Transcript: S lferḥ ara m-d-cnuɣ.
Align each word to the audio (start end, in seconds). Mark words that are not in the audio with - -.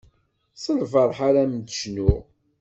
S 0.61 0.63
lferḥ 0.79 1.17
ara 1.27 1.43
m-d-cnuɣ. 1.51 2.23